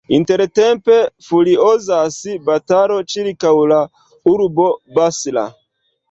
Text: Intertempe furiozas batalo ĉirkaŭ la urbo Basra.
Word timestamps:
Intertempe 0.17 0.93
furiozas 1.25 2.15
batalo 2.47 2.95
ĉirkaŭ 3.15 3.51
la 3.73 3.77
urbo 4.31 4.67
Basra. 4.97 5.45